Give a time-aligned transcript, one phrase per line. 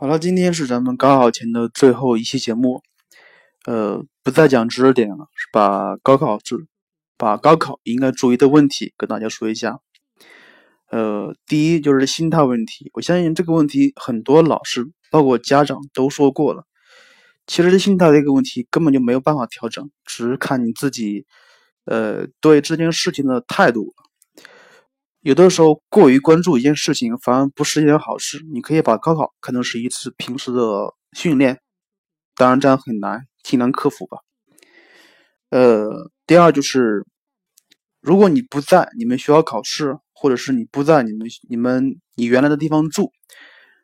[0.00, 2.82] 好了，今天是咱们高考前的最后一期节目，
[3.66, 6.56] 呃，不再讲知识点了，是把高考知，
[7.18, 9.78] 把高考应该注意的问题跟大家说一下。
[10.90, 16.64] 呃，第一就是心态问题，我相信这个问题很多老师包括家长都说过了。
[17.46, 21.26] 其实心态这个问题根本就没有办法调整，只是看你自己，
[21.84, 23.92] 呃，对这件事情的态度。
[25.22, 28.42] 有的时候过于关注一件事情，反而不是一件好事。
[28.54, 31.60] 你可以把高考看成是一次平时的训练，
[32.36, 34.16] 当然这样很难，挺难克服吧。
[35.50, 37.04] 呃，第二就是，
[38.00, 43.12] 如果你不在你们学校考试，或者是你不在你们你们你原来的地方住，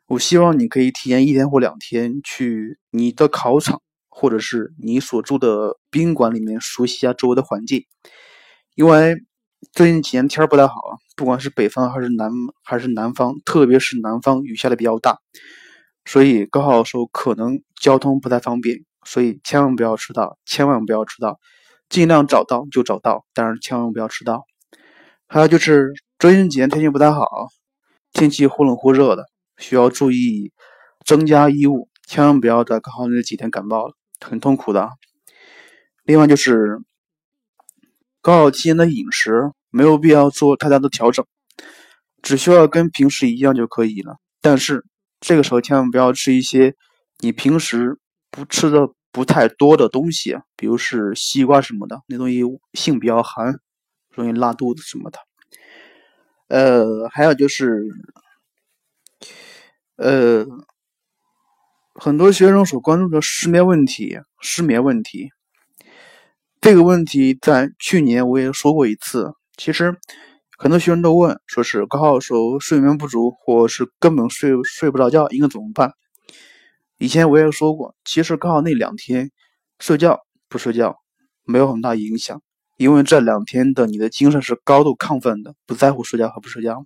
[0.07, 7.85] 我希望你可以提前一天或两天去你的考场，或者是你所住的宾馆里面熟悉一下周围的环境，
[8.75, 9.17] 因为。
[9.73, 12.31] 最近几天天儿不太好啊，不管是北方还是南
[12.63, 15.19] 还是南方，特别是南方雨下的比较大，
[16.05, 21.39] 所以高考的时候可能交通不太方便，所以千万不要迟到，千万不要迟到，
[21.91, 24.45] 尽量早到就早到，但是千万不要迟到。
[25.29, 27.49] 还有就是最近几天天气不太好，
[28.13, 29.27] 天气忽冷忽热的，
[29.59, 30.53] 需要注意
[31.05, 34.89] 增加衣物，千万不要在高考那几天感冒了，很痛苦的。
[36.05, 36.81] 另外就是。
[38.27, 41.25] 高考期间的饮食没有必要做太大的调整，
[42.23, 44.17] 只需要跟平时一样就可以了。
[44.41, 44.85] 但是
[45.21, 46.75] 这个时候千万不要吃一些
[47.21, 48.01] 你平时
[48.33, 53.61] 不吃的不太多的东西，比如是西瓜什么的，那东西性比较寒，
[54.13, 55.21] 容易拉肚子什么的。
[56.49, 57.85] 呃，还有就是，
[59.95, 60.45] 呃，
[61.95, 65.31] 很多学生所关注的失眠问题，失眠问题。
[66.61, 69.33] 这个问题在去年我也说过一次。
[69.57, 69.97] 其实
[70.59, 75.93] 很多学生都问，说是高考的时候睡眠不足，或是根本睡睡不着觉，应该怎么办？
[76.99, 79.31] 以前我也说过，其实高考那两天
[79.79, 80.97] 睡觉不睡觉
[81.45, 82.43] 没有很大影响，
[82.77, 86.85] 因为这两天的你的精神是高度亢奋的，不在乎睡觉和不睡觉。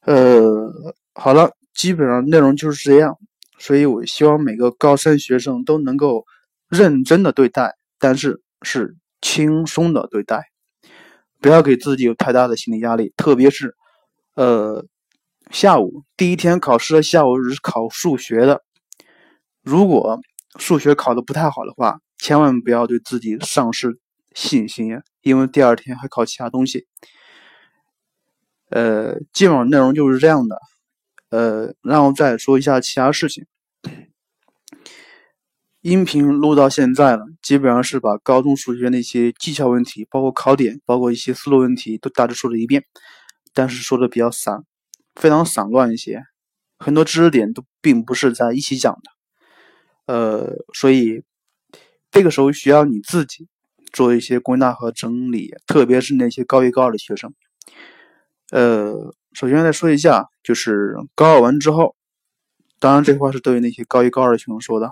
[0.00, 0.72] 呃，
[1.14, 3.16] 好了，基本上内容就是这样。
[3.58, 6.24] 所以我希望每个高三学生都能够
[6.68, 7.74] 认真的对待。
[8.04, 10.50] 但是是轻松的对待，
[11.40, 13.74] 不要给自己有太大的心理压力，特别是，
[14.34, 14.84] 呃，
[15.50, 18.62] 下午第一天考试的下午是考数学的，
[19.62, 20.20] 如果
[20.58, 23.98] 数学考的不太好的话，千万不要对自己丧失
[24.34, 26.86] 信心，因为第二天还考其他东西。
[28.68, 30.58] 呃，基本上内容就是这样的，
[31.30, 33.46] 呃，然后再说一下其他事情。
[35.84, 42.86] 音频录到现在了，基本上是把高中数学那些技巧问题，包括考点，包括一些思路问题，都大致说了一遍，
[43.52, 44.64] 但是说的比较散，
[45.14, 46.22] 非常散乱一些，
[46.78, 48.94] 很多知识点都并不是在一起讲
[50.06, 51.22] 的，呃，所以
[52.10, 53.46] 这个时候需要你自己
[53.92, 57.34] 做一些归纳和整理，特别是那些高一高二的学生。
[58.52, 61.94] 呃，首先来说一下，就是高考完之后，
[62.78, 64.90] 当然这话是对于那些高一高二的学生说的。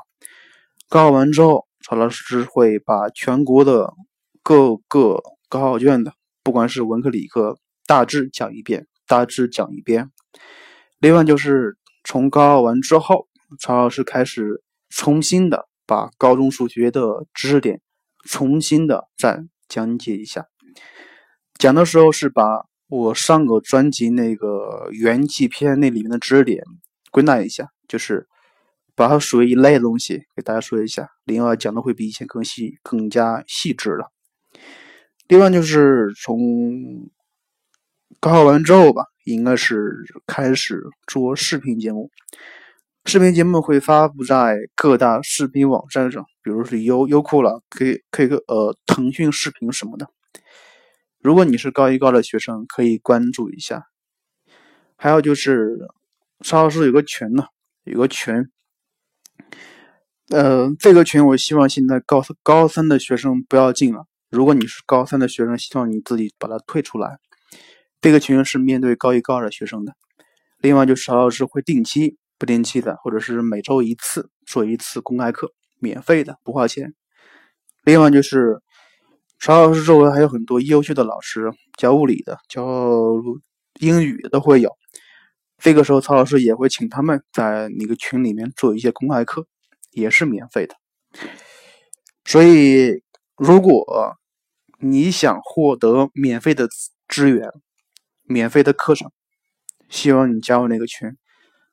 [0.92, 3.94] 高考完之后，曹老师会把全国的
[4.42, 10.10] 各个高考卷的，不管是文科理科，大致讲一遍，大致讲一遍。
[10.98, 13.26] 另外就是从高考完之后，
[13.58, 17.80] 曹老师开始重新的把高中数学的知识点
[18.28, 20.44] 重新的再讲解一下。
[21.54, 26.62] 讲的时候是把我上个专辑那个元气篇那里面的知识点
[27.10, 28.28] 归纳一下，就是。
[28.94, 34.10] 把它属于一类的东西给大家说一下，另外讲的会比以前更细、更加细致了。
[35.28, 37.10] 另外就是从
[38.20, 42.10] 高考完之后吧，应该是开始做视频节目。
[43.04, 50.06] 视频节目会发布在各大视频网站上，比如是优优酷了，可以可以呃腾讯视频什么的。
[51.20, 53.86] 如果你是高一高的学生，可以关注一下。
[54.96, 55.88] 还有就是
[56.42, 57.46] 沙老师有个群呢，
[57.84, 58.48] 有个群。
[60.30, 64.06] 呃，这个群我希望现在高高三的学生不要进了。
[64.30, 67.18] 如果你是高三的学生，希望你自己把它退出来。
[68.00, 69.92] 这个群是面对高一高二的学生的。
[70.58, 76.94] 另外就是曹老师会定期、不定期的，或者是每周一次做一次公开课，免费的，不花钱。
[77.84, 78.60] 另外就是
[79.38, 83.20] 曹老师周围还有很多优秀的老师，教物理的、教
[83.80, 84.70] 英语的都会有。
[85.62, 89.46] 这个时候曹老师也会请他们在那个群里面做一些公开课。
[89.94, 90.74] 也是免费的，
[92.24, 93.02] 所以
[93.36, 94.16] 如果
[94.78, 96.66] 你想获得免费的
[97.06, 97.50] 资源、
[98.22, 99.12] 免费的课程，
[99.90, 101.14] 希望你加入那个群。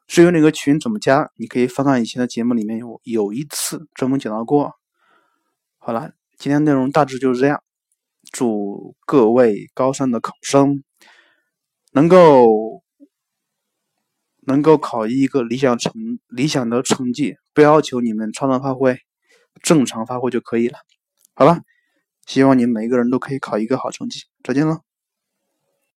[0.05, 4.73] 至于那个群怎么加，你可以翻看以前的节目，里面有有一次专门讲到过。
[5.77, 7.63] 好了，今天内容大致就是这样。
[8.33, 10.83] 祝各位高三的考生
[11.93, 12.78] 能够
[14.49, 15.93] 能够考一个理想成
[16.27, 18.97] 理想的成绩，不要求你们超常发挥，
[19.61, 20.79] 正常发挥就可以了。
[21.35, 21.61] 好了，
[22.25, 24.21] 希望你们每一个人都可以考一个好成绩。
[24.43, 24.88] 再见了。